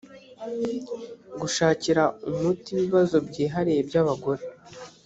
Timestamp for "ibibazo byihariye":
2.73-3.81